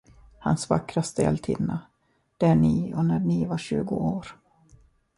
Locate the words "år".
3.95-4.27